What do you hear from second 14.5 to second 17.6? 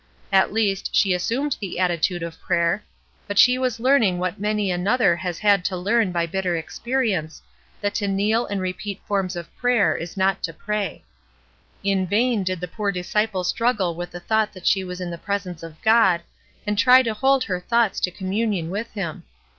that she was in the presence of God, and try to hold her